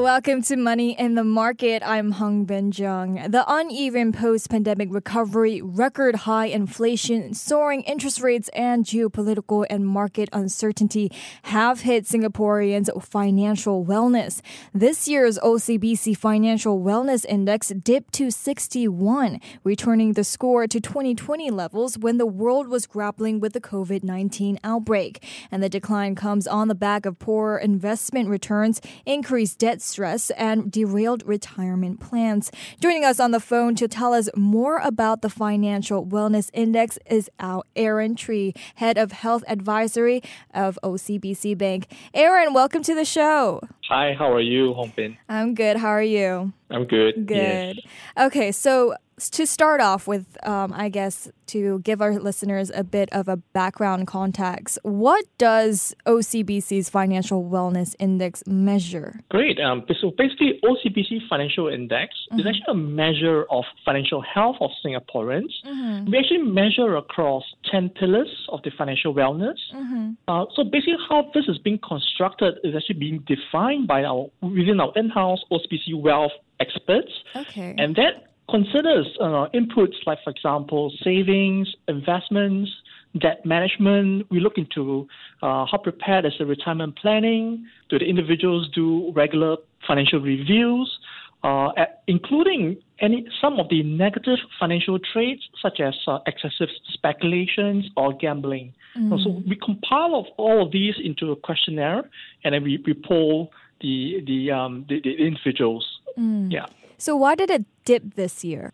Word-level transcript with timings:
Welcome 0.00 0.40
to 0.44 0.56
Money 0.56 0.98
in 0.98 1.14
the 1.14 1.24
Market. 1.24 1.82
I'm 1.84 2.12
Hong 2.12 2.46
Bin 2.46 2.72
Jeong. 2.72 3.30
The 3.30 3.44
uneven 3.46 4.12
post 4.12 4.48
pandemic 4.48 4.88
recovery, 4.90 5.60
record 5.60 6.14
high 6.24 6.46
inflation, 6.46 7.34
soaring 7.34 7.82
interest 7.82 8.22
rates, 8.22 8.48
and 8.54 8.82
geopolitical 8.86 9.66
and 9.68 9.86
market 9.86 10.30
uncertainty 10.32 11.12
have 11.42 11.82
hit 11.82 12.06
Singaporeans' 12.06 12.88
financial 13.04 13.84
wellness. 13.84 14.40
This 14.72 15.06
year's 15.06 15.38
OCBC 15.40 16.16
Financial 16.16 16.80
Wellness 16.80 17.26
Index 17.28 17.68
dipped 17.68 18.14
to 18.14 18.30
61, 18.30 19.38
returning 19.64 20.14
the 20.14 20.24
score 20.24 20.66
to 20.66 20.80
2020 20.80 21.50
levels 21.50 21.98
when 21.98 22.16
the 22.16 22.24
world 22.24 22.68
was 22.68 22.86
grappling 22.86 23.38
with 23.38 23.52
the 23.52 23.60
COVID 23.60 24.02
19 24.02 24.60
outbreak. 24.64 25.22
And 25.50 25.62
the 25.62 25.68
decline 25.68 26.14
comes 26.14 26.46
on 26.46 26.68
the 26.68 26.74
back 26.74 27.04
of 27.04 27.18
poor 27.18 27.58
investment 27.58 28.30
returns, 28.30 28.80
increased 29.04 29.58
debt 29.58 29.82
stress, 29.90 30.30
and 30.30 30.70
derailed 30.70 31.22
retirement 31.26 32.00
plans. 32.00 32.50
Joining 32.80 33.04
us 33.04 33.20
on 33.20 33.32
the 33.32 33.40
phone 33.40 33.74
to 33.74 33.88
tell 33.88 34.14
us 34.14 34.28
more 34.36 34.78
about 34.78 35.22
the 35.22 35.28
Financial 35.28 36.06
Wellness 36.06 36.50
Index 36.52 36.98
is 37.06 37.28
our 37.40 37.62
Aaron 37.76 38.14
Tree, 38.14 38.54
Head 38.76 38.96
of 38.96 39.12
Wealth 39.24 39.44
Advisory 39.48 40.22
of 40.54 40.78
OCBC 40.82 41.58
Bank. 41.58 41.88
Aaron, 42.14 42.54
welcome 42.54 42.82
to 42.82 42.94
the 42.94 43.04
show. 43.04 43.60
Hi, 43.88 44.14
how 44.16 44.32
are 44.32 44.40
you, 44.40 44.72
Hong 44.74 44.92
Bin? 44.94 45.16
I'm 45.28 45.54
good. 45.54 45.76
How 45.76 45.88
are 45.88 46.02
you? 46.02 46.52
I'm 46.70 46.84
good. 46.84 47.26
Good. 47.26 47.36
Yes. 47.36 48.26
Okay, 48.26 48.52
so 48.52 48.94
to 49.30 49.46
start 49.46 49.80
off 49.80 50.06
with, 50.06 50.36
um, 50.46 50.72
I 50.74 50.88
guess 50.88 51.28
to 51.48 51.80
give 51.80 52.00
our 52.00 52.18
listeners 52.18 52.70
a 52.74 52.84
bit 52.84 53.08
of 53.12 53.28
a 53.28 53.36
background 53.36 54.06
context, 54.06 54.78
what 54.82 55.24
does 55.36 55.94
OCBC's 56.06 56.88
Financial 56.88 57.44
Wellness 57.44 57.94
Index 57.98 58.42
measure? 58.46 59.20
Great. 59.30 59.58
Um, 59.60 59.84
so 60.00 60.12
basically, 60.16 60.60
OCBC 60.64 61.28
Financial 61.28 61.68
Index 61.68 62.14
is 62.32 62.46
actually 62.46 62.64
a 62.68 62.74
measure 62.74 63.44
of 63.50 63.64
financial 63.84 64.22
health 64.22 64.56
of 64.60 64.70
Singaporeans. 64.84 65.50
We 66.08 66.18
actually 66.18 66.42
measure 66.42 66.96
across 66.96 67.44
10 67.70 67.90
pillars 67.90 68.30
of 68.48 68.62
the 68.62 68.70
financial 68.78 69.12
wellness. 69.12 69.58
Uh, 70.28 70.44
so 70.54 70.64
basically, 70.64 70.96
how 71.08 71.30
this 71.34 71.44
is 71.48 71.58
being 71.58 71.80
constructed 71.86 72.54
is 72.62 72.74
actually 72.76 73.00
being 73.00 73.24
defined 73.26 73.88
by 73.88 74.04
our 74.04 74.30
within 74.40 74.80
our 74.80 74.92
in-house 74.96 75.40
OCBC 75.50 76.00
Wealth 76.00 76.32
experts. 76.60 77.10
Okay. 77.34 77.74
And 77.78 77.96
that 77.96 78.29
considers 78.50 79.06
uh, 79.20 79.46
inputs 79.54 79.94
like, 80.06 80.18
for 80.24 80.30
example, 80.30 80.92
savings, 81.02 81.68
investments, 81.88 82.70
debt 83.18 83.44
management. 83.44 84.30
We 84.30 84.40
look 84.40 84.56
into 84.56 85.08
uh, 85.42 85.66
how 85.70 85.78
prepared 85.82 86.24
is 86.26 86.32
the 86.38 86.46
retirement 86.46 86.96
planning. 86.96 87.66
Do 87.88 87.98
the 87.98 88.06
individuals 88.06 88.68
do 88.74 89.12
regular 89.12 89.56
financial 89.86 90.20
reviews, 90.20 90.98
uh, 91.42 91.70
including 92.06 92.76
any 93.00 93.26
some 93.40 93.58
of 93.58 93.68
the 93.68 93.82
negative 93.82 94.38
financial 94.58 94.98
traits 94.98 95.42
such 95.60 95.80
as 95.80 95.94
uh, 96.06 96.18
excessive 96.26 96.68
speculations 96.92 97.88
or 97.96 98.12
gambling. 98.12 98.74
So 99.24 99.42
we 99.48 99.56
compile 99.56 100.14
of 100.16 100.26
all 100.36 100.66
of 100.66 100.72
these 100.72 100.94
into 101.02 101.30
a 101.30 101.36
questionnaire, 101.36 102.02
and 102.44 102.54
then 102.54 102.62
we, 102.64 102.82
we 102.84 102.92
poll 102.92 103.52
the 103.80 104.22
the, 104.26 104.50
um, 104.50 104.84
the 104.88 105.00
the 105.00 105.14
individuals. 105.14 105.86
Yeah. 106.50 106.66
So 107.00 107.16
why 107.16 107.34
did 107.34 107.50
it 107.50 107.64
dip 107.84 108.14
this 108.14 108.44
year? 108.44 108.72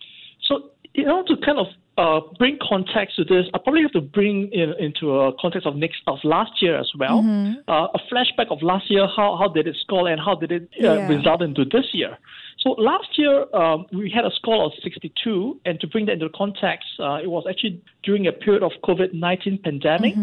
So, 0.49 0.71
in 0.95 1.09
order 1.09 1.35
to 1.35 1.41
kind 1.45 1.59
of 1.59 1.67
uh, 1.99 2.21
bring 2.39 2.59
context 2.61 3.17
to 3.17 3.25
this, 3.25 3.47
I 3.55 3.59
probably 3.59 3.83
have 3.83 3.93
to 3.93 4.01
bring 4.01 4.51
in, 4.53 4.75
into 4.79 5.19
a 5.19 5.33
context 5.41 5.67
of 5.67 5.77
next 5.77 5.99
of 6.07 6.19
last 6.25 6.61
year 6.61 6.79
as 6.79 6.91
well. 6.99 7.21
Uh, 7.69 7.89
a 7.99 8.01
flashback 8.11 8.49
of 8.51 8.63
last 8.63 8.91
year. 8.91 9.07
How 9.17 9.37
how 9.41 9.49
did 9.49 9.67
it 9.67 9.77
score 9.85 10.09
and 10.09 10.21
how 10.21 10.35
did 10.35 10.51
it 10.53 10.63
uh, 10.63 10.83
Yeah. 10.83 11.09
result 11.09 11.41
into 11.43 11.65
this 11.65 11.87
year? 11.93 12.19
So 12.63 12.71
last 12.91 13.11
year 13.17 13.35
um, 13.55 13.87
we 13.93 14.11
had 14.11 14.25
a 14.25 14.31
score 14.41 14.65
of 14.65 14.73
62, 14.83 15.61
and 15.65 15.79
to 15.81 15.87
bring 15.87 16.07
that 16.07 16.15
into 16.15 16.29
context, 16.31 16.89
uh, 16.99 17.21
it 17.23 17.31
was 17.31 17.45
actually 17.49 17.81
during 18.03 18.27
a 18.27 18.33
period 18.33 18.63
of 18.63 18.73
COVID-19 18.83 19.63
pandemic, 19.63 20.15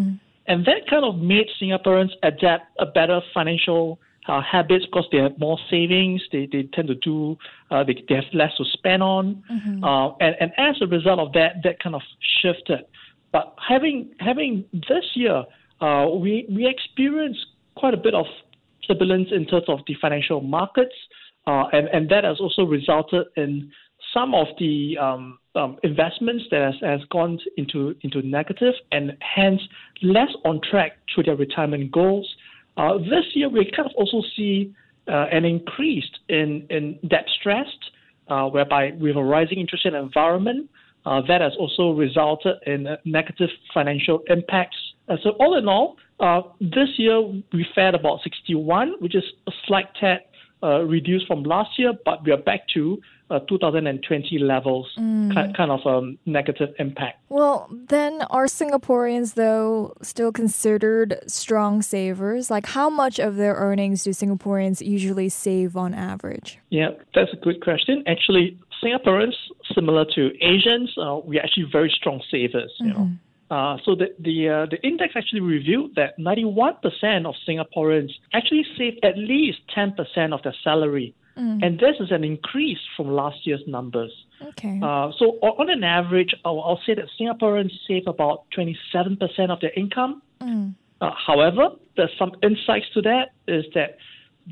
and 0.48 0.66
that 0.66 0.88
kind 0.90 1.06
of 1.06 1.14
made 1.20 1.48
Singaporeans 1.62 2.12
adapt 2.24 2.66
a 2.80 2.86
better 2.86 3.22
financial 3.34 4.00
uh, 4.28 4.42
habits 4.42 4.86
because 4.86 5.06
they 5.12 5.18
have 5.18 5.38
more 5.38 5.58
savings. 5.70 6.22
They, 6.32 6.48
they 6.52 6.64
tend 6.74 6.88
to 6.88 6.96
do 6.96 7.38
uh, 7.72 7.84
they, 7.84 8.04
they 8.08 8.16
have 8.16 8.26
less 8.34 8.52
to 8.58 8.66
spend 8.66 9.04
on, 9.04 9.44
uh, 9.84 10.16
and 10.20 10.36
and 10.40 10.52
as 10.58 10.76
a 10.82 10.88
result 10.88 11.20
of 11.20 11.34
that, 11.34 11.58
that 11.64 11.82
kind 11.82 11.96
of 11.96 12.02
shifted. 12.42 12.86
But 13.32 13.56
having 13.68 14.12
having 14.20 14.66
this 14.74 15.06
year, 15.16 15.44
uh, 15.82 16.08
we 16.10 16.46
we 16.50 16.68
experienced 16.68 17.46
quite 17.76 17.94
a 17.94 17.98
bit 17.98 18.14
of 18.14 18.26
turbulence 18.88 19.30
in 19.32 19.46
terms 19.46 19.66
of 19.68 19.80
the 19.88 19.96
financial 20.00 20.42
markets, 20.42 20.96
uh, 21.48 21.66
and 21.74 21.88
and 21.88 22.10
that 22.10 22.24
has 22.24 22.40
also 22.40 22.64
resulted 22.64 23.28
in 23.36 23.72
some 24.14 24.36
of 24.36 24.48
the 24.60 24.98
um, 25.02 25.40
um, 25.56 25.78
investments 25.84 26.46
that 26.52 26.62
has, 26.62 26.76
has 26.82 27.02
gone 27.10 27.40
into 27.58 27.96
into 28.02 28.22
negative, 28.22 28.74
and 28.92 29.18
hence 29.22 29.62
less 30.02 30.30
on 30.46 30.62
track 30.70 30.94
to 31.16 31.24
their 31.24 31.36
retirement 31.36 31.92
goals. 31.92 32.28
Uh, 32.78 32.98
this 32.98 33.26
year, 33.34 33.50
we 33.50 33.70
kind 33.76 33.90
of 33.90 33.96
also 33.96 34.22
see 34.36 34.74
uh, 35.08 35.26
an 35.32 35.46
increase 35.46 36.10
in, 36.30 36.66
in 36.70 36.98
debt 37.08 37.26
stress, 37.40 37.68
uh, 38.30 38.46
whereby 38.48 38.92
with 39.00 39.16
a 39.16 39.24
rising 39.24 39.60
interest 39.60 39.86
rate 39.86 39.94
environment, 39.94 40.70
uh, 41.06 41.22
that 41.28 41.42
has 41.42 41.54
also 41.60 41.92
resulted 41.92 42.56
in 42.66 42.88
uh, 42.88 42.96
negative 43.06 43.50
financial 43.74 44.22
impacts. 44.28 44.78
Uh, 45.10 45.18
so 45.22 45.32
all 45.32 45.58
in 45.58 45.68
all, 45.68 45.98
uh, 46.20 46.42
this 46.62 46.90
year 46.98 47.22
we 47.52 47.66
fared 47.76 47.96
about 47.96 48.20
61, 48.24 48.96
which 49.00 49.16
is 49.16 49.24
a 49.48 49.52
slight 49.68 49.88
tad 50.00 50.20
uh, 50.64 50.80
reduced 50.84 51.28
from 51.28 51.44
last 51.44 51.78
year, 51.78 51.92
but 52.06 52.24
we 52.24 52.32
are 52.32 52.38
back 52.38 52.62
to 52.74 53.02
uh, 53.34 53.40
2020 53.40 54.38
levels, 54.40 54.88
ki- 54.96 55.54
kind 55.58 55.72
of 55.72 55.86
um, 55.86 56.18
negative 56.26 56.70
impact. 56.80 57.20
Well, 57.30 57.68
then 57.90 58.22
are 58.30 58.46
Singaporeans 58.46 59.34
though 59.34 59.94
still 60.02 60.32
considered 60.32 61.20
strong 61.28 61.82
savers? 61.82 62.52
Like 62.52 62.68
how 62.68 62.90
much 62.90 63.20
of 63.20 63.36
their 63.36 63.56
earnings 63.56 64.04
do 64.04 64.12
Singaporeans 64.12 64.86
usually 64.86 65.30
save 65.30 65.76
on 65.76 65.94
average? 65.94 66.60
Yeah, 66.70 66.92
that's 67.16 67.34
a 67.34 67.38
good 67.38 67.62
question. 67.62 68.04
Actually, 68.08 68.58
Singaporeans, 68.84 69.36
similar 69.74 70.06
to 70.16 70.32
Asians, 70.42 70.94
uh, 70.98 71.20
we're 71.24 71.42
actually 71.42 71.68
very 71.72 71.92
strong 72.00 72.22
savers. 72.30 72.72
You 72.80 72.94
know, 72.94 73.10
uh, 73.50 73.78
so 73.86 73.96
the 73.96 74.08
the 74.20 74.50
uh, 74.50 74.66
the 74.66 74.82
index 74.84 75.14
actually 75.16 75.42
revealed 75.42 75.92
that 75.96 76.18
91% 76.20 77.26
of 77.26 77.36
Singaporeans 77.48 78.12
actually 78.34 78.66
save 78.78 78.96
at 79.04 79.18
least 79.18 79.60
10% 79.76 80.34
of 80.34 80.42
their 80.44 80.56
salary, 80.64 81.14
and 81.64 81.80
this 81.80 81.96
is 82.00 82.12
an 82.12 82.24
increase 82.24 82.80
from 82.96 83.12
last 83.12 83.46
year's 83.46 83.64
numbers. 83.68 84.12
Okay. 84.42 84.80
Uh, 84.82 85.12
so 85.18 85.38
on 85.42 85.70
an 85.70 85.84
average, 85.84 86.34
I'll, 86.46 86.62
I'll 86.62 86.82
say 86.86 86.94
that 86.96 87.06
Singaporeans 87.20 87.72
save 87.88 88.08
about 88.08 88.46
27% 88.58 89.50
of 89.50 89.60
their 89.62 89.72
income. 89.76 90.22
Uh, 91.02 91.12
however, 91.26 91.70
there's 91.98 92.12
some 92.18 92.32
insights 92.44 92.86
to 92.94 93.02
that 93.02 93.34
is 93.48 93.66
that 93.74 93.98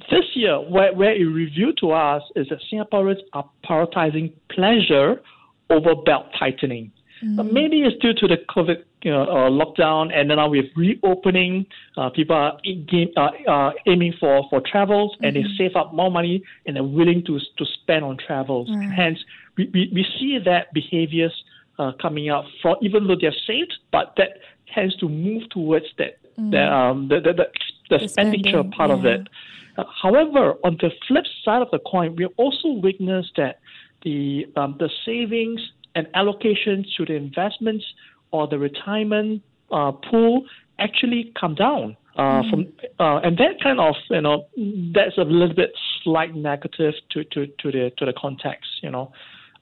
this 0.10 0.26
year, 0.36 0.58
where, 0.60 0.94
where 0.94 1.14
it 1.14 1.26
revealed 1.26 1.78
to 1.82 1.92
us 1.92 2.24
is 2.36 2.48
that 2.50 2.60
Singaporeans 2.72 3.20
are 3.34 3.50
prioritizing 3.68 4.34
pleasure 4.50 5.22
over 5.70 5.96
belt 5.96 6.28
tightening. 6.38 6.92
Uh, 7.40 7.44
maybe 7.44 7.82
it's 7.84 7.98
due 8.02 8.14
to 8.14 8.28
the 8.28 8.38
COVID 8.50 8.84
you 9.04 9.12
know, 9.12 9.24
uh, 9.24 9.50
lockdown, 9.50 10.12
and 10.14 10.30
then 10.30 10.38
now 10.38 10.50
with 10.50 10.66
reopening, 10.76 11.66
uh, 11.98 12.10
people 12.10 12.36
are 12.36 12.60
uh, 13.18 13.52
uh, 13.52 13.72
aiming 13.88 14.14
for, 14.20 14.48
for 14.50 14.62
travels, 14.62 15.16
and 15.22 15.36
they 15.36 15.46
save 15.58 15.76
up 15.76 15.94
more 15.94 16.12
money 16.12 16.44
and 16.66 16.76
they're 16.76 16.84
willing 16.84 17.24
to 17.26 17.40
to 17.58 17.66
spend 17.66 18.04
on 18.06 18.18
travels. 18.18 18.70
Hence, 18.96 19.20
we, 19.58 19.70
we, 19.74 19.92
we 19.94 20.06
see 20.20 20.40
that 20.44 20.74
behaviors 20.74 21.34
uh, 21.80 21.92
coming 22.02 22.30
up 22.30 22.46
from 22.62 22.76
even 22.82 23.08
though 23.08 23.16
they're 23.20 23.34
saved, 23.48 23.74
but 23.92 24.14
that 24.18 24.40
tends 24.74 24.96
to 24.98 25.10
move 25.10 25.50
towards 25.50 25.86
that 25.98 26.20
the, 26.38 26.64
um, 26.74 27.08
the, 27.08 27.20
the, 27.20 27.34
the, 27.34 27.48
the 27.90 27.98
The 27.98 28.04
expenditure 28.06 28.50
spending, 28.50 28.72
part 28.72 28.92
of 28.92 29.06
it. 29.06 29.28
Uh, 29.78 29.84
however, 30.02 30.56
on 30.64 30.78
the 30.82 30.92
flip 31.08 31.26
side 31.44 31.62
of 31.62 31.70
the 31.72 31.80
coin, 31.80 32.16
we 32.16 32.26
also 32.38 32.70
witnessed 32.70 33.34
that 33.38 33.60
the 34.04 34.48
um, 34.56 34.76
the 34.80 34.90
savings 35.06 35.62
and 35.96 36.08
allocations 36.16 36.86
to 36.98 37.06
the 37.06 37.14
investments 37.14 37.86
or 38.32 38.48
the 38.48 38.58
retirement 38.58 39.42
uh, 39.72 39.92
pool 39.92 40.46
actually 40.80 41.32
come 41.40 41.56
down. 41.56 41.98
Uh, 42.18 42.42
from 42.50 42.66
uh, 43.00 43.20
and 43.24 43.38
that 43.38 43.62
kind 43.64 43.80
of 43.80 43.96
you 44.10 44.20
know 44.20 44.46
that's 44.94 45.18
a 45.18 45.22
little 45.22 45.56
bit 45.56 45.72
slight 46.04 46.36
negative 46.36 46.94
to, 47.10 47.24
to, 47.24 47.48
to 47.58 47.72
the 47.72 47.90
to 47.98 48.06
the 48.06 48.12
context 48.20 48.70
you 48.84 48.92
know 48.92 49.14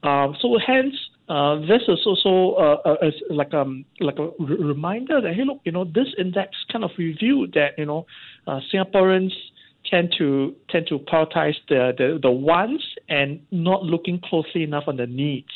um, 0.02 0.36
so 0.42 0.58
hence 0.66 0.96
uh, 1.30 1.60
this 1.60 1.84
is 1.88 2.00
also 2.08 2.56
uh, 2.56 2.90
uh, 2.90 3.12
like 3.30 3.54
um 3.54 3.86
like 4.00 4.18
a 4.18 4.24
r- 4.24 4.32
reminder 4.40 5.22
that 5.22 5.36
hey 5.36 5.44
look 5.46 5.60
you 5.64 5.72
know 5.72 5.86
this 5.86 6.08
index 6.18 6.56
kind 6.72 6.84
of 6.84 6.90
reviewed 6.98 7.54
that 7.54 7.78
you 7.78 7.86
know 7.86 8.08
uh, 8.48 8.60
Singaporeans 8.74 9.32
tend 9.86 10.14
to 10.18 10.56
tend 10.70 10.88
to 10.88 11.00
prioritize 11.00 11.56
the, 11.68 11.94
the, 11.98 12.20
the 12.22 12.32
wants 12.32 12.84
and 13.10 13.40
not 13.52 13.84
looking 13.84 14.20
closely 14.20 14.64
enough 14.64 14.86
on 14.88 14.98
the 14.98 15.08
needs. 15.08 15.48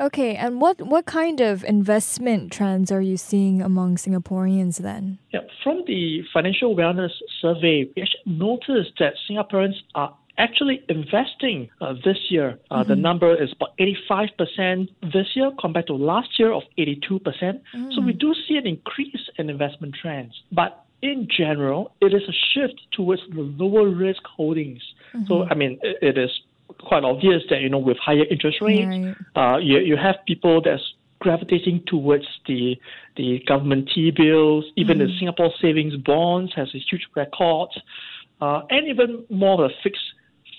Okay, 0.00 0.36
and 0.36 0.60
what, 0.60 0.80
what 0.82 1.06
kind 1.06 1.40
of 1.40 1.64
investment 1.64 2.52
trends 2.52 2.92
are 2.92 3.00
you 3.00 3.16
seeing 3.16 3.62
among 3.62 3.96
Singaporeans 3.96 4.78
then? 4.78 5.18
Yeah, 5.32 5.40
from 5.62 5.84
the 5.86 6.22
financial 6.32 6.74
wellness 6.74 7.10
survey, 7.40 7.90
we 7.96 8.02
actually 8.02 8.22
noticed 8.26 8.92
that 8.98 9.14
Singaporeans 9.28 9.76
are 9.94 10.14
actually 10.38 10.82
investing 10.88 11.70
uh, 11.80 11.94
this 12.04 12.18
year. 12.28 12.58
Uh, 12.70 12.80
mm-hmm. 12.80 12.88
The 12.88 12.96
number 12.96 13.42
is 13.42 13.52
about 13.52 13.76
85% 13.78 14.88
this 15.12 15.28
year 15.34 15.50
compared 15.60 15.86
to 15.88 15.94
last 15.94 16.38
year 16.38 16.52
of 16.52 16.62
82%. 16.78 17.00
Mm. 17.22 17.94
So 17.94 18.00
we 18.00 18.12
do 18.12 18.34
see 18.46 18.56
an 18.56 18.66
increase 18.66 19.30
in 19.38 19.48
investment 19.50 19.94
trends. 20.00 20.34
But 20.50 20.84
in 21.02 21.28
general, 21.30 21.92
it 22.00 22.14
is 22.14 22.22
a 22.28 22.32
shift 22.32 22.80
towards 22.92 23.22
the 23.32 23.42
lower 23.42 23.88
risk 23.88 24.22
holdings. 24.24 24.82
Mm-hmm. 25.14 25.26
So, 25.26 25.44
I 25.44 25.54
mean, 25.54 25.78
it, 25.82 25.98
it 26.00 26.18
is 26.18 26.30
quite 26.80 27.04
obvious 27.04 27.42
that, 27.50 27.60
you 27.60 27.68
know, 27.68 27.78
with 27.78 27.96
higher 27.98 28.24
interest 28.30 28.58
rates, 28.60 28.86
right. 28.86 29.54
uh, 29.54 29.58
you, 29.58 29.78
you 29.78 29.96
have 29.96 30.16
people 30.26 30.60
that's 30.62 30.82
gravitating 31.20 31.82
towards 31.86 32.26
the 32.46 32.76
the 33.16 33.40
government 33.46 33.88
T 33.94 34.10
bills, 34.10 34.64
even 34.76 34.98
mm-hmm. 34.98 35.06
the 35.06 35.18
Singapore 35.18 35.52
savings 35.60 35.96
bonds 35.96 36.52
has 36.54 36.68
a 36.74 36.78
huge 36.78 37.06
record, 37.16 37.70
uh, 38.40 38.62
and 38.70 38.88
even 38.88 39.24
more 39.30 39.64
of 39.64 39.70
a 39.70 39.74
fixed 39.82 40.02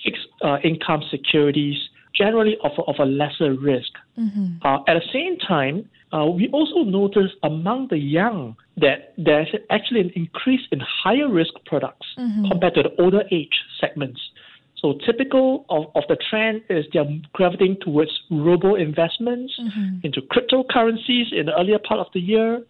fixed 0.03 0.27
uh, 0.41 0.57
income 0.63 1.01
securities, 1.11 1.77
generally 2.15 2.57
of, 2.63 2.71
of 2.87 2.95
a 2.99 3.05
lesser 3.05 3.53
risk. 3.53 3.91
Mm-hmm. 4.17 4.65
Uh, 4.65 4.79
at 4.87 4.93
the 4.93 5.07
same 5.11 5.37
time, 5.37 5.89
uh, 6.13 6.25
we 6.25 6.49
also 6.49 6.83
notice 6.83 7.31
among 7.43 7.87
the 7.89 7.97
young 7.97 8.55
that 8.77 9.13
there's 9.17 9.49
actually 9.69 10.01
an 10.01 10.11
increase 10.15 10.61
in 10.71 10.79
higher 10.79 11.29
risk 11.29 11.53
products 11.65 12.07
mm-hmm. 12.17 12.47
compared 12.49 12.75
to 12.75 12.83
the 12.83 13.01
older 13.01 13.23
age 13.31 13.55
segments. 13.79 14.21
So 14.85 14.93
typical 15.03 15.65
of, 15.69 15.85
of 15.95 16.03
the 16.07 16.15
trend 16.29 16.61
is 16.69 16.85
they're 16.93 17.09
gravitating 17.33 17.77
towards 17.81 18.11
robo 18.29 18.75
investments 18.75 19.51
mm-hmm. 19.59 19.97
into 20.03 20.21
cryptocurrencies 20.21 21.33
in 21.33 21.47
the 21.47 21.59
earlier 21.59 21.79
part 21.79 21.99
of 21.99 22.05
the 22.13 22.19
year. 22.19 22.61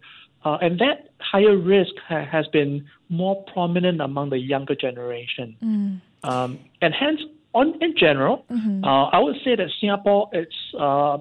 Uh, 0.42 0.56
and 0.62 0.78
that 0.78 1.10
higher 1.20 1.58
risk 1.58 1.92
ha- 2.08 2.24
has 2.24 2.46
been 2.46 2.86
more 3.10 3.44
prominent 3.52 4.00
among 4.00 4.30
the 4.30 4.38
younger 4.38 4.74
generation. 4.74 5.56
Mm. 5.62 6.00
Um, 6.26 6.58
and 6.80 6.94
hence, 6.94 7.20
on, 7.52 7.74
in 7.82 7.94
general, 7.98 8.46
mm-hmm. 8.50 8.82
uh, 8.82 9.10
I 9.10 9.18
would 9.18 9.36
say 9.44 9.54
that 9.54 9.68
Singapore, 9.78 10.30
it's 10.32 10.56
uh, 10.78 11.18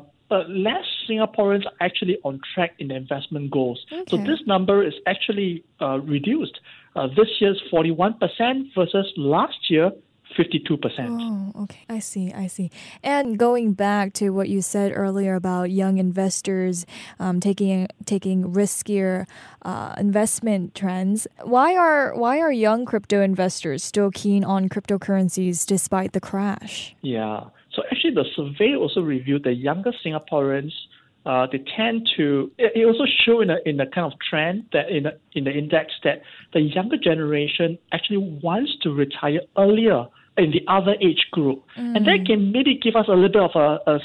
less 0.47 0.86
Singaporeans 1.09 1.65
are 1.65 1.74
actually 1.81 2.19
on 2.24 2.39
track 2.53 2.75
in 2.80 2.88
their 2.88 2.97
investment 2.97 3.51
goals. 3.51 3.86
Okay. 3.92 4.03
So 4.07 4.15
this 4.15 4.39
number 4.47 4.81
is 4.81 4.94
actually 5.07 5.65
uh, 5.81 6.00
reduced. 6.00 6.57
Uh, 6.95 7.07
this 7.07 7.27
year's 7.42 7.62
41% 7.74 8.74
versus 8.74 9.12
last 9.18 9.69
year 9.69 9.92
52%. 10.38 11.51
Oh, 11.56 11.63
okay. 11.63 11.86
I 11.89 12.00
see. 12.00 12.33
I 12.33 12.48
see. 12.48 12.72
And 13.04 13.38
going 13.38 13.74
back 13.74 14.13
to 14.13 14.31
what 14.31 14.50
you 14.50 14.62
said 14.62 14.92
earlier 14.95 15.36
about 15.36 15.72
young 15.72 15.98
investors 15.98 16.86
um, 17.19 17.39
taking 17.39 17.88
taking 18.06 18.54
riskier 18.54 19.25
uh, 19.62 19.94
investment 19.98 20.75
trends, 20.75 21.27
why 21.44 21.75
are 21.75 22.16
why 22.16 22.39
are 22.39 22.51
young 22.51 22.86
crypto 22.86 23.22
investors 23.22 23.83
still 23.83 24.12
keen 24.12 24.44
on 24.44 24.69
cryptocurrencies 24.69 25.66
despite 25.66 26.13
the 26.13 26.22
crash? 26.22 26.95
Yeah. 27.01 27.45
So 27.74 27.83
actually, 27.92 28.16
the 28.16 28.25
survey 28.36 28.75
also 28.75 29.01
reviewed 29.01 29.44
the 29.44 29.54
younger 29.54 29.94
Singaporeans. 30.06 30.74
Uh, 31.25 31.48
they 31.51 31.63
tend 31.75 32.07
to. 32.18 32.51
It 32.57 32.86
also 32.86 33.06
show 33.25 33.42
in 33.42 33.50
a 33.50 33.57
in 33.66 33.80
a 33.80 33.88
kind 33.88 34.12
of 34.12 34.19
trend 34.30 34.66
that 34.74 34.89
in 34.89 35.06
a, 35.07 35.13
in 35.33 35.45
the 35.45 35.51
index 35.51 35.94
that 36.04 36.22
the 36.54 36.62
younger 36.62 36.98
generation 36.98 37.77
actually 37.92 38.39
wants 38.44 38.72
to 38.83 38.92
retire 38.92 39.42
earlier 39.57 40.06
in 40.38 40.51
the 40.51 40.62
other 40.68 40.95
age 41.01 41.25
group. 41.31 41.63
Mm. 41.77 41.95
And 41.95 42.06
that 42.07 42.25
can 42.25 42.51
maybe 42.51 42.77
give 42.77 42.95
us 42.95 43.06
a 43.07 43.13
little 43.13 43.30
bit 43.30 43.42
of 43.42 43.56
a, 43.56 43.92
a 43.92 44.00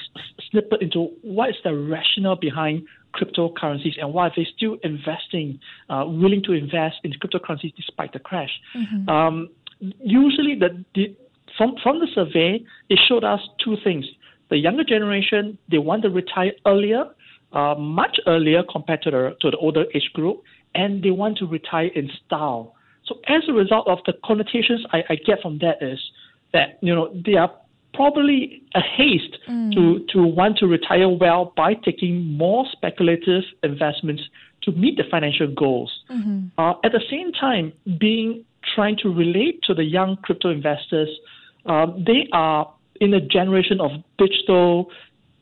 snippet 0.50 0.80
into 0.80 1.10
what 1.22 1.50
is 1.50 1.56
the 1.64 1.74
rationale 1.74 2.36
behind 2.36 2.86
cryptocurrencies 3.14 4.00
and 4.00 4.14
why 4.14 4.30
they're 4.34 4.46
still 4.56 4.76
investing, 4.84 5.58
uh, 5.88 6.04
willing 6.06 6.42
to 6.44 6.52
invest 6.52 6.96
in 7.04 7.12
cryptocurrencies 7.12 7.74
despite 7.74 8.12
the 8.12 8.18
crash. 8.18 8.50
Mm-hmm. 8.76 9.08
Um, 9.08 9.48
usually, 10.00 10.54
the, 10.54 10.84
the, 10.94 11.16
from, 11.58 11.74
from 11.82 11.98
the 11.98 12.06
survey, 12.14 12.64
it 12.88 12.98
showed 13.08 13.24
us 13.24 13.40
two 13.64 13.76
things. 13.82 14.06
The 14.50 14.58
younger 14.58 14.84
generation, 14.84 15.58
they 15.70 15.78
want 15.78 16.02
to 16.02 16.10
retire 16.10 16.52
earlier, 16.66 17.04
uh, 17.52 17.74
much 17.76 18.18
earlier 18.26 18.62
compared 18.70 19.02
to 19.02 19.10
the, 19.10 19.36
to 19.40 19.50
the 19.50 19.56
older 19.56 19.84
age 19.94 20.10
group, 20.12 20.42
and 20.74 21.02
they 21.02 21.10
want 21.10 21.38
to 21.38 21.46
retire 21.46 21.90
in 21.94 22.10
style. 22.26 22.74
So 23.06 23.16
as 23.26 23.42
a 23.48 23.52
result 23.52 23.88
of 23.88 23.98
the 24.06 24.12
connotations 24.24 24.84
I, 24.92 24.98
I 25.10 25.14
get 25.16 25.40
from 25.42 25.58
that 25.58 25.82
is 25.82 25.98
that 26.52 26.78
you 26.80 26.94
know 26.94 27.12
they 27.24 27.34
are 27.34 27.52
probably 27.94 28.62
a 28.74 28.80
haste 28.80 29.36
mm. 29.48 29.72
to 29.74 30.06
to 30.12 30.22
want 30.22 30.58
to 30.58 30.66
retire 30.66 31.08
well 31.08 31.52
by 31.56 31.74
taking 31.74 32.36
more 32.36 32.64
speculative 32.70 33.42
investments 33.62 34.22
to 34.62 34.72
meet 34.72 34.96
the 34.96 35.04
financial 35.10 35.48
goals. 35.48 35.90
Mm-hmm. 36.10 36.48
Uh, 36.58 36.74
at 36.84 36.92
the 36.92 37.02
same 37.10 37.32
time, 37.32 37.72
being 37.98 38.44
trying 38.74 38.96
to 38.98 39.08
relate 39.08 39.60
to 39.64 39.74
the 39.74 39.84
young 39.84 40.16
crypto 40.22 40.50
investors, 40.50 41.08
um, 41.66 42.04
they 42.06 42.28
are 42.32 42.72
in 43.00 43.14
a 43.14 43.20
generation 43.20 43.80
of 43.80 43.90
digital 44.18 44.90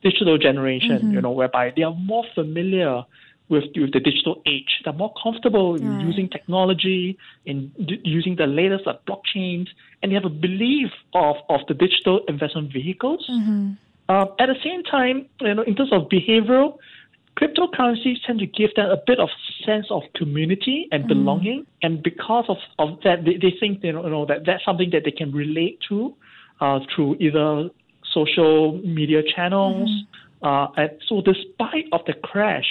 digital 0.01 0.37
generation, 0.37 0.97
mm-hmm. 0.97 1.13
you 1.13 1.21
know, 1.21 1.31
whereby 1.31 1.73
they 1.75 1.83
are 1.83 1.93
more 1.93 2.23
familiar 2.33 3.03
with, 3.49 3.65
with 3.75 3.91
the 3.91 3.99
digital 3.99 4.41
age. 4.45 4.81
They're 4.83 4.93
more 4.93 5.13
comfortable 5.21 5.75
in 5.75 5.89
right. 5.89 6.05
using 6.05 6.29
technology, 6.29 7.17
in 7.45 7.71
d- 7.85 8.01
using 8.03 8.35
the 8.35 8.45
latest 8.45 8.85
like 8.85 9.03
blockchains, 9.05 9.67
and 10.01 10.11
they 10.11 10.15
have 10.15 10.25
a 10.25 10.29
belief 10.29 10.91
of, 11.13 11.35
of 11.49 11.61
the 11.67 11.73
digital 11.73 12.21
investment 12.27 12.71
vehicles. 12.71 13.27
Mm-hmm. 13.29 13.71
Uh, 14.07 14.25
at 14.39 14.47
the 14.47 14.55
same 14.63 14.83
time, 14.83 15.27
you 15.41 15.53
know, 15.53 15.63
in 15.63 15.75
terms 15.75 15.91
of 15.91 16.03
behavioral, 16.09 16.77
cryptocurrencies 17.37 18.17
tend 18.25 18.39
to 18.39 18.45
give 18.45 18.73
them 18.75 18.89
a 18.89 18.97
bit 19.05 19.19
of 19.19 19.29
sense 19.65 19.87
of 19.89 20.03
community 20.15 20.87
and 20.91 21.03
mm-hmm. 21.03 21.09
belonging, 21.09 21.65
and 21.81 22.03
because 22.03 22.45
of, 22.47 22.57
of 22.77 22.99
that, 23.03 23.25
they, 23.25 23.33
they 23.33 23.53
think 23.59 23.83
you 23.83 23.91
know, 23.91 24.03
you 24.03 24.09
know 24.09 24.25
that 24.25 24.45
that's 24.45 24.63
something 24.63 24.89
that 24.91 25.03
they 25.05 25.11
can 25.11 25.31
relate 25.31 25.79
to 25.89 26.15
uh, 26.61 26.79
through 26.93 27.15
either 27.19 27.69
social 28.13 28.77
media 28.83 29.21
channels. 29.35 29.89
Mm-hmm. 29.89 30.47
Uh, 30.47 30.67
and 30.77 30.91
so, 31.07 31.21
despite 31.21 31.85
of 31.91 32.01
the 32.07 32.13
crash, 32.13 32.65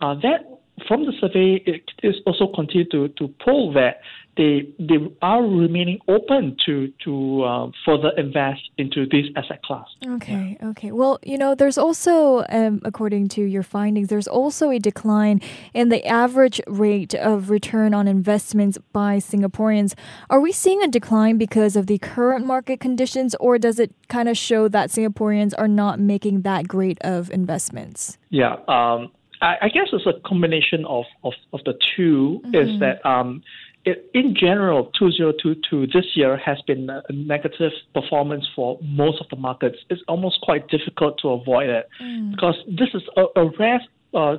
uh, 0.00 0.14
that 0.14 0.59
from 0.86 1.06
the 1.06 1.12
survey, 1.20 1.62
it 1.66 1.82
is 2.02 2.16
also 2.26 2.46
continued 2.54 2.90
to, 2.90 3.08
to 3.08 3.28
pull 3.44 3.72
that 3.74 4.00
they 4.36 4.68
they 4.78 4.96
are 5.22 5.42
remaining 5.42 5.98
open 6.08 6.56
to 6.64 6.92
to 7.04 7.42
uh, 7.42 7.70
further 7.84 8.10
invest 8.16 8.60
into 8.78 9.04
this 9.06 9.26
asset 9.36 9.62
class. 9.62 9.86
Okay, 10.06 10.56
yeah. 10.60 10.68
okay. 10.68 10.92
Well, 10.92 11.18
you 11.22 11.36
know, 11.36 11.54
there's 11.54 11.76
also, 11.76 12.44
um, 12.48 12.80
according 12.84 13.28
to 13.30 13.42
your 13.42 13.62
findings, 13.62 14.08
there's 14.08 14.28
also 14.28 14.70
a 14.70 14.78
decline 14.78 15.40
in 15.74 15.88
the 15.88 16.06
average 16.06 16.60
rate 16.66 17.14
of 17.14 17.50
return 17.50 17.92
on 17.92 18.06
investments 18.06 18.78
by 18.92 19.18
Singaporeans. 19.18 19.94
Are 20.30 20.40
we 20.40 20.52
seeing 20.52 20.82
a 20.82 20.88
decline 20.88 21.36
because 21.36 21.76
of 21.76 21.86
the 21.86 21.98
current 21.98 22.46
market 22.46 22.80
conditions, 22.80 23.34
or 23.40 23.58
does 23.58 23.78
it 23.78 23.92
kind 24.08 24.28
of 24.28 24.38
show 24.38 24.68
that 24.68 24.90
Singaporeans 24.90 25.52
are 25.58 25.68
not 25.68 25.98
making 25.98 26.42
that 26.42 26.68
great 26.68 26.98
of 27.02 27.30
investments? 27.30 28.16
Yeah. 28.30 28.56
Um, 28.68 29.10
I, 29.40 29.56
I 29.62 29.68
guess 29.68 29.88
it's 29.92 30.06
a 30.06 30.20
combination 30.26 30.84
of, 30.86 31.04
of, 31.24 31.32
of 31.52 31.60
the 31.64 31.74
2 31.96 32.40
mm-hmm. 32.44 32.54
Is 32.54 32.80
that 32.80 33.04
um, 33.08 33.42
it, 33.84 34.10
in 34.12 34.34
general, 34.38 34.92
2022 34.98 35.86
this 35.86 36.04
year 36.14 36.36
has 36.36 36.58
been 36.66 36.90
a 36.90 37.12
negative 37.12 37.72
performance 37.94 38.46
for 38.54 38.78
most 38.82 39.20
of 39.20 39.28
the 39.30 39.36
markets. 39.36 39.78
It's 39.88 40.02
almost 40.06 40.40
quite 40.42 40.68
difficult 40.68 41.18
to 41.22 41.28
avoid 41.30 41.70
it 41.70 41.88
mm. 42.02 42.30
because 42.32 42.56
this 42.66 42.88
is 42.92 43.02
a, 43.16 43.40
a 43.40 43.50
rare 43.58 43.80
uh, 44.12 44.36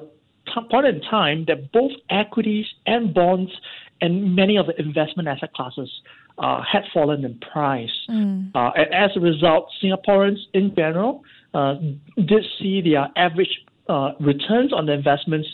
point 0.70 0.86
in 0.86 1.02
time 1.02 1.46
that 1.48 1.72
both 1.72 1.92
equities 2.10 2.66
and 2.86 3.14
bonds 3.14 3.52
and 4.02 4.36
many 4.36 4.58
of 4.58 4.68
the 4.68 4.80
investment 4.80 5.28
asset 5.28 5.54
classes 5.54 5.90
uh, 6.38 6.62
had 6.62 6.84
fallen 6.94 7.26
in 7.26 7.40
price. 7.52 7.90
Mm. 8.10 8.52
Uh, 8.54 8.72
and 8.76 8.94
as 8.94 9.12
a 9.16 9.20
result, 9.20 9.70
Singaporeans 9.84 10.40
in 10.54 10.74
general 10.76 11.24
uh, 11.54 11.76
did 12.16 12.46
see 12.60 12.82
their 12.82 13.10
average 13.16 13.66
uh, 13.92 14.14
returns 14.20 14.72
on 14.72 14.86
the 14.86 14.94
investments 14.94 15.50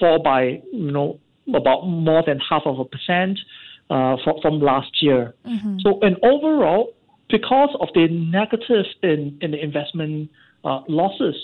fall 0.00 0.18
by 0.22 0.62
you 0.72 0.90
know 0.90 1.20
about 1.54 1.86
more 1.86 2.22
than 2.26 2.38
half 2.38 2.62
of 2.64 2.78
a 2.78 2.84
percent 2.84 3.38
uh, 3.90 4.16
from, 4.24 4.36
from 4.40 4.60
last 4.60 5.02
year. 5.02 5.34
Mm-hmm. 5.46 5.78
So, 5.80 6.00
and 6.00 6.16
overall, 6.22 6.94
because 7.28 7.76
of 7.80 7.88
the 7.94 8.08
negative 8.08 8.86
in, 9.02 9.36
in 9.42 9.50
the 9.50 9.62
investment 9.62 10.30
uh, 10.64 10.80
losses, 10.88 11.36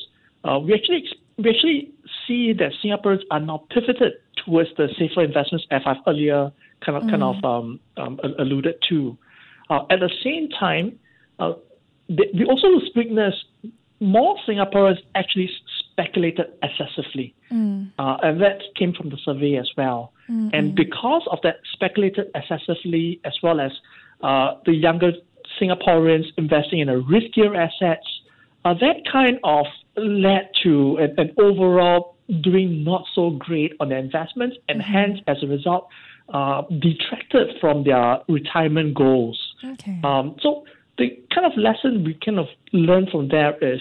uh, 0.45 0.59
we 0.59 0.73
actually 0.73 1.05
we 1.37 1.51
actually 1.51 1.93
see 2.27 2.55
that 2.55 2.73
Singaporeans 2.83 3.23
are 3.31 3.41
now 3.41 3.65
pivoted 3.71 4.15
towards 4.45 4.71
the 4.79 4.89
safer 4.99 5.23
investments, 5.23 5.67
as 5.71 5.83
I've 5.85 5.97
earlier 6.07 6.51
kind 6.85 6.97
of 6.97 7.03
mm. 7.03 7.11
kind 7.11 7.23
of 7.23 7.37
mm. 7.37 7.45
um, 7.45 7.81
um, 7.99 8.21
alluded 8.39 8.77
to. 8.89 9.19
Uh, 9.69 9.81
at 9.91 10.01
the 10.01 10.11
same 10.25 10.49
time, 10.49 10.99
uh, 11.39 11.53
we 12.09 12.47
also 12.49 12.69
witness 12.97 13.35
more 14.01 14.37
Singaporeans 14.49 14.99
actually 15.15 15.51
speculated 15.99 16.47
excessively. 16.63 17.35
Mm. 17.51 17.91
Uh, 17.99 18.17
and 18.23 18.41
that 18.41 18.61
came 18.77 18.93
from 18.93 19.11
the 19.11 19.19
survey 19.25 19.57
as 19.57 19.69
well. 19.77 20.13
Mm-hmm. 20.31 20.51
And 20.53 20.75
because 20.75 21.23
of 21.31 21.39
that 21.43 21.57
speculated 21.73 22.31
excessively, 22.35 23.21
as 23.25 23.33
well 23.43 23.61
as 23.61 23.73
uh, 24.23 24.55
the 24.67 24.73
younger 24.73 25.13
Singaporeans 25.61 26.27
investing 26.37 26.81
in 26.81 26.89
a 26.89 27.01
riskier 27.01 27.57
assets. 27.57 28.07
Uh, 28.65 28.75
that 28.75 28.97
kind 29.11 29.39
of 29.45 29.67
led 29.97 30.51
to 30.63 30.97
an, 30.99 31.15
an, 31.17 31.35
overall 31.39 32.17
doing 32.43 32.85
not 32.85 33.05
so 33.15 33.31
great 33.31 33.73
on 33.81 33.89
their 33.89 33.99
investments, 33.99 34.57
and 34.69 34.81
mm-hmm. 34.81 34.93
hence, 34.93 35.21
as 35.27 35.37
a 35.43 35.47
result, 35.47 35.89
uh, 36.35 36.63
detracted 36.81 37.49
from 37.61 37.85
their 37.85 38.19
retirement 38.29 38.95
goals. 38.95 39.41
Okay. 39.65 39.99
Um, 40.05 40.37
so 40.43 40.65
the 40.99 41.19
kind 41.35 41.51
of 41.51 41.57
lesson 41.57 42.05
we 42.05 42.19
kind 42.25 42.39
of 42.39 42.47
learn 42.73 43.07
from 43.11 43.29
there 43.29 43.57
is 43.63 43.81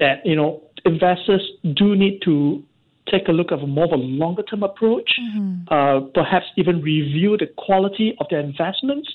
that 0.00 0.24
you 0.24 0.34
know 0.34 0.62
investors 0.84 1.42
do 1.74 1.96
need 1.96 2.20
to 2.24 2.62
take 3.10 3.28
a 3.28 3.32
look 3.32 3.52
at 3.52 3.58
a 3.58 3.66
more 3.66 3.84
of 3.84 3.92
a 3.92 3.96
longer 3.96 4.42
term 4.42 4.62
approach, 4.62 5.10
mm-hmm. 5.20 5.62
uh, 5.68 6.00
perhaps 6.14 6.46
even 6.56 6.80
review 6.80 7.36
the 7.36 7.46
quality 7.58 8.16
of 8.18 8.26
their 8.30 8.40
investments 8.40 9.08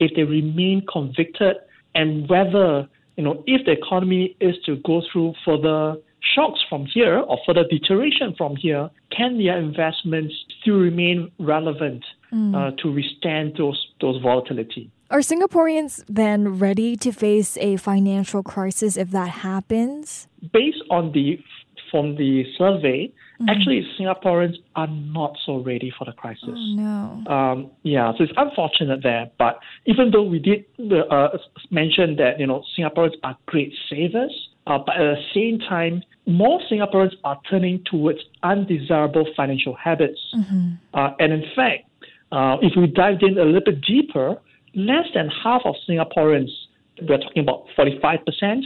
if 0.00 0.10
they 0.14 0.24
remain 0.24 0.84
convicted 0.92 1.56
and 1.94 2.28
whether, 2.28 2.88
you 3.16 3.24
know, 3.24 3.42
if 3.46 3.64
the 3.64 3.72
economy 3.72 4.36
is 4.40 4.54
to 4.66 4.76
go 4.84 5.02
through 5.10 5.32
further 5.44 5.96
shocks 6.34 6.60
from 6.68 6.86
here 6.86 7.18
or 7.18 7.38
further 7.46 7.64
deterioration 7.70 8.34
from 8.36 8.56
here, 8.56 8.90
can 9.16 9.38
their 9.38 9.58
investments 9.58 10.34
still 10.60 10.78
remain 10.78 11.30
relevant 11.38 12.04
mm. 12.32 12.54
uh, 12.54 12.76
to 12.82 12.92
withstand 12.92 13.54
those, 13.56 13.86
those 14.00 14.20
volatility? 14.22 14.90
Are 15.08 15.20
Singaporeans 15.20 16.02
then 16.08 16.58
ready 16.58 16.96
to 16.96 17.12
face 17.12 17.56
a 17.60 17.76
financial 17.76 18.42
crisis 18.42 18.96
if 18.96 19.10
that 19.12 19.28
happens? 19.28 20.26
Based 20.52 20.82
on 20.90 21.12
the 21.12 21.38
from 21.90 22.16
the 22.16 22.44
survey, 22.58 23.12
mm-hmm. 23.40 23.48
actually 23.48 23.86
Singaporeans 23.98 24.56
are 24.74 24.86
not 24.86 25.36
so 25.44 25.58
ready 25.58 25.92
for 25.96 26.04
the 26.04 26.12
crisis. 26.12 26.44
Oh, 26.48 26.74
no. 26.74 27.32
Um, 27.32 27.70
yeah, 27.82 28.12
so 28.16 28.24
it's 28.24 28.32
unfortunate 28.36 29.02
there. 29.02 29.30
But 29.38 29.60
even 29.86 30.10
though 30.10 30.22
we 30.22 30.38
did 30.38 30.64
uh, 31.10 31.28
mention 31.70 32.16
that 32.16 32.38
you 32.38 32.46
know 32.46 32.62
Singaporeans 32.78 33.14
are 33.22 33.36
great 33.46 33.72
savers, 33.88 34.32
uh, 34.66 34.78
but 34.78 34.96
at 34.96 35.16
the 35.16 35.22
same 35.34 35.58
time, 35.58 36.02
more 36.26 36.60
Singaporeans 36.70 37.12
are 37.24 37.40
turning 37.48 37.84
towards 37.90 38.18
undesirable 38.42 39.26
financial 39.36 39.76
habits. 39.76 40.18
Mm-hmm. 40.34 40.72
Uh, 40.92 41.10
and 41.20 41.32
in 41.32 41.44
fact, 41.54 41.84
uh, 42.32 42.56
if 42.60 42.72
we 42.76 42.86
dive 42.88 43.18
in 43.22 43.38
a 43.38 43.44
little 43.44 43.60
bit 43.64 43.80
deeper, 43.82 44.36
less 44.74 45.06
than 45.14 45.28
half 45.42 45.62
of 45.64 45.76
Singaporeans, 45.88 46.50
we're 47.08 47.18
talking 47.18 47.42
about 47.42 47.66
45%, 47.78 48.62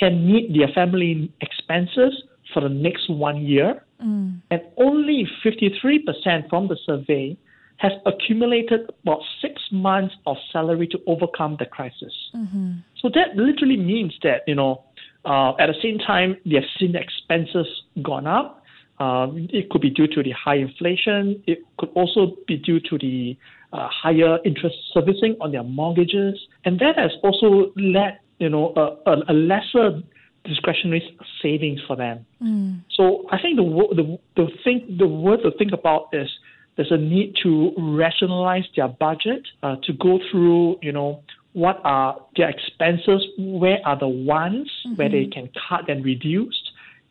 can 0.00 0.26
meet 0.26 0.56
their 0.56 0.68
family 0.74 1.30
expenses 1.40 2.24
for 2.52 2.60
the 2.62 2.68
next 2.68 3.08
one 3.10 3.42
year. 3.42 3.84
Mm. 4.02 4.40
And 4.50 4.62
only 4.78 5.28
53% 5.44 6.48
from 6.48 6.68
the 6.68 6.78
survey 6.86 7.36
has 7.76 7.92
accumulated 8.04 8.90
about 9.02 9.20
six 9.40 9.60
months 9.72 10.14
of 10.26 10.36
salary 10.52 10.86
to 10.86 10.98
overcome 11.06 11.56
the 11.58 11.66
crisis. 11.66 12.12
Mm-hmm. 12.34 12.72
So 13.00 13.08
that 13.14 13.36
literally 13.36 13.78
means 13.78 14.14
that, 14.22 14.42
you 14.46 14.54
know, 14.54 14.84
uh, 15.24 15.52
at 15.58 15.66
the 15.66 15.74
same 15.82 15.98
time, 15.98 16.36
they 16.44 16.56
have 16.56 16.64
seen 16.78 16.92
the 16.92 17.00
expenses 17.00 17.66
gone 18.02 18.26
up. 18.26 18.62
Um, 18.98 19.48
it 19.50 19.70
could 19.70 19.80
be 19.80 19.88
due 19.88 20.06
to 20.08 20.22
the 20.22 20.32
high 20.32 20.56
inflation. 20.56 21.42
It 21.46 21.60
could 21.78 21.88
also 21.94 22.36
be 22.46 22.58
due 22.58 22.80
to 22.80 22.98
the 22.98 23.36
uh, 23.72 23.88
higher 23.90 24.38
interest 24.44 24.76
servicing 24.92 25.36
on 25.40 25.52
their 25.52 25.62
mortgages, 25.62 26.38
and 26.66 26.78
that 26.80 26.98
has 26.98 27.12
also 27.22 27.72
led 27.76 28.18
you 28.40 28.48
know 28.48 28.72
a, 28.76 29.10
a, 29.10 29.16
a 29.28 29.34
lesser 29.34 30.00
discretionary 30.44 31.16
savings 31.42 31.80
for 31.86 31.96
them. 31.96 32.26
Mm. 32.42 32.82
So 32.96 33.26
I 33.30 33.40
think 33.40 33.56
the 33.56 33.64
the 33.94 34.18
the 34.36 34.48
thing 34.64 34.96
the 34.98 35.06
word 35.06 35.40
to 35.44 35.52
think 35.58 35.72
about 35.72 36.08
is 36.12 36.28
there's 36.76 36.90
a 36.90 36.96
need 36.96 37.36
to 37.42 37.72
rationalize 37.78 38.64
their 38.74 38.88
budget 38.88 39.46
uh, 39.62 39.76
to 39.84 39.92
go 39.92 40.18
through 40.30 40.78
you 40.82 40.92
know 40.92 41.22
what 41.52 41.80
are 41.84 42.16
their 42.36 42.48
expenses, 42.48 43.26
where 43.38 43.78
are 43.84 43.98
the 43.98 44.08
ones 44.08 44.70
mm-hmm. 44.86 44.96
where 44.96 45.08
they 45.08 45.26
can 45.26 45.50
cut 45.68 45.88
and 45.90 46.04
reduce, 46.04 46.58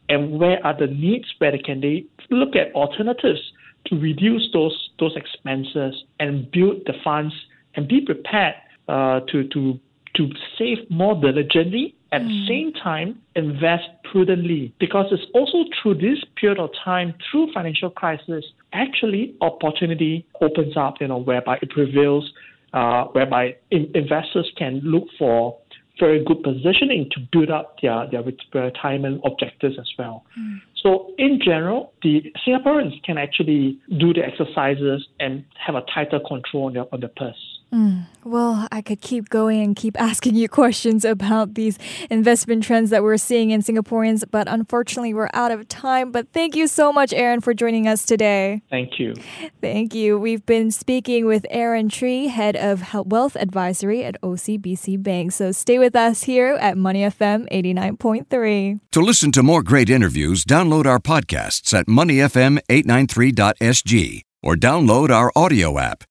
and 0.07 0.39
where 0.39 0.65
are 0.65 0.77
the 0.77 0.87
needs 0.87 1.25
where 1.37 1.51
they 1.51 1.57
can 1.59 1.81
they 1.81 2.05
look 2.31 2.55
at 2.55 2.73
alternatives 2.73 3.41
to 3.85 3.99
reduce 3.99 4.49
those 4.53 4.89
those 4.99 5.15
expenses 5.15 6.03
and 6.19 6.49
build 6.51 6.81
the 6.85 6.93
funds 7.03 7.33
and 7.75 7.87
be 7.87 8.01
prepared 8.01 8.55
uh, 8.87 9.19
to 9.31 9.47
to 9.49 9.79
to 10.19 10.29
save 10.57 10.77
more 10.89 11.15
diligently 11.15 11.95
at 12.11 12.21
mm. 12.21 12.27
the 12.27 12.47
same 12.47 12.73
time 12.73 13.19
invest 13.35 13.87
prudently 14.11 14.73
because 14.79 15.05
it's 15.11 15.23
also 15.33 15.63
through 15.81 15.95
this 15.95 16.19
period 16.39 16.59
of 16.59 16.69
time 16.83 17.13
through 17.31 17.51
financial 17.53 17.89
crisis 17.89 18.43
actually 18.73 19.33
opportunity 19.41 20.25
opens 20.41 20.75
up 20.75 20.95
you 20.99 21.07
know 21.07 21.17
whereby 21.17 21.57
it 21.61 21.69
prevails 21.69 22.29
uh, 22.73 23.05
whereby 23.13 23.55
in- 23.71 23.89
investors 23.95 24.51
can 24.57 24.81
look 24.83 25.05
for 25.17 25.57
very 25.99 26.23
good 26.23 26.41
positioning 26.43 27.09
to 27.11 27.19
build 27.31 27.49
up 27.49 27.75
their, 27.81 28.07
their 28.09 28.23
retirement 28.53 29.21
objectives 29.25 29.75
as 29.77 29.89
well. 29.97 30.23
Mm. 30.39 30.61
So 30.81 31.13
in 31.17 31.39
general, 31.43 31.91
the 32.01 32.31
Singaporeans 32.47 33.03
can 33.03 33.17
actually 33.17 33.79
do 33.99 34.13
the 34.13 34.21
exercises 34.25 35.05
and 35.19 35.43
have 35.65 35.75
a 35.75 35.83
tighter 35.93 36.19
control 36.25 36.67
on 36.67 36.73
their, 36.73 36.85
on 36.93 37.01
their 37.01 37.11
purse. 37.17 37.58
Mm. 37.73 38.05
Well, 38.23 38.67
I 38.71 38.81
could 38.81 39.01
keep 39.01 39.27
going 39.29 39.61
and 39.61 39.75
keep 39.75 39.99
asking 39.99 40.35
you 40.35 40.47
questions 40.49 41.03
about 41.05 41.53
these 41.55 41.77
investment 42.09 42.63
trends 42.63 42.89
that 42.89 43.03
we're 43.03 43.17
seeing 43.17 43.51
in 43.51 43.61
Singaporeans, 43.61 44.23
but 44.29 44.47
unfortunately, 44.47 45.13
we're 45.13 45.29
out 45.33 45.51
of 45.51 45.67
time. 45.67 46.11
But 46.11 46.33
thank 46.33 46.55
you 46.55 46.67
so 46.67 46.91
much, 46.91 47.13
Aaron, 47.13 47.41
for 47.41 47.53
joining 47.53 47.87
us 47.87 48.05
today. 48.05 48.61
Thank 48.69 48.99
you. 48.99 49.15
Thank 49.61 49.95
you. 49.95 50.19
We've 50.19 50.45
been 50.45 50.71
speaking 50.71 51.25
with 51.25 51.45
Aaron 51.49 51.89
Tree, 51.89 52.27
head 52.27 52.55
of 52.55 52.83
Wealth 53.05 53.35
Advisory 53.35 54.03
at 54.03 54.21
OCBC 54.21 55.01
Bank. 55.01 55.31
So 55.31 55.51
stay 55.51 55.79
with 55.79 55.95
us 55.95 56.23
here 56.23 56.57
at 56.59 56.77
Money 56.77 57.03
FM 57.03 57.49
89.3. 57.49 58.79
To 58.91 58.99
listen 58.99 59.31
to 59.31 59.41
more 59.43 59.63
great 59.63 59.89
interviews, 59.89 60.43
download 60.43 60.85
our 60.85 60.99
podcasts 60.99 61.73
at 61.73 61.87
moneyfm893.sg 61.87 64.21
or 64.41 64.55
download 64.55 65.09
our 65.09 65.33
AWEDIO 65.35 65.81
app. 65.81 66.05